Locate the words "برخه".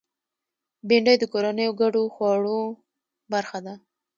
3.33-3.59